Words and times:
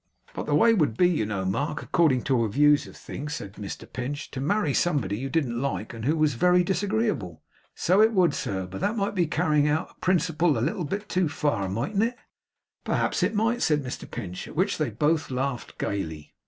'But 0.33 0.47
the 0.47 0.55
way 0.55 0.73
would 0.73 0.97
be, 0.97 1.07
you 1.07 1.27
know, 1.27 1.45
Mark, 1.45 1.83
according 1.83 2.23
to 2.23 2.33
your 2.35 2.47
views 2.47 2.87
of 2.87 2.97
things,' 2.97 3.35
said 3.35 3.53
Mr 3.53 3.85
Pinch, 3.93 4.31
'to 4.31 4.41
marry 4.41 4.73
somebody 4.73 5.15
you 5.15 5.29
didn't 5.29 5.61
like, 5.61 5.93
and 5.93 6.05
who 6.05 6.17
was 6.17 6.33
very 6.33 6.63
disagreeable.' 6.63 7.43
'So 7.75 8.01
it 8.01 8.11
would, 8.11 8.33
sir; 8.33 8.65
but 8.65 8.81
that 8.81 8.97
might 8.97 9.13
be 9.13 9.27
carrying 9.27 9.67
out 9.67 9.91
a 9.91 9.99
principle 9.99 10.57
a 10.57 10.59
little 10.59 10.85
too 10.87 11.29
far, 11.29 11.69
mightn't 11.69 12.01
it?' 12.01 12.17
'Perhaps 12.83 13.21
it 13.21 13.35
might,' 13.35 13.61
said 13.61 13.83
Mr 13.83 14.09
Pinch. 14.09 14.47
At 14.47 14.55
which 14.55 14.79
they 14.79 14.89
both 14.89 15.29
laughed 15.29 15.77
gayly. 15.77 16.33